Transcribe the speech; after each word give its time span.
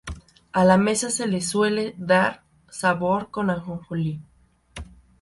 A 0.51 0.63
la 0.65 0.77
masa 0.79 1.11
se 1.11 1.27
le 1.27 1.41
suele 1.41 1.93
dar 1.95 2.43
sabor 2.71 3.29
con 3.29 3.51
ajonjolí. 3.51 4.19